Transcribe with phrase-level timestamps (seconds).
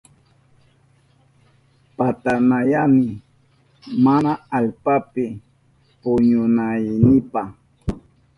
[1.97, 3.05] Patanayani
[4.03, 5.23] mana allpapi
[6.01, 7.41] puñunaynipa.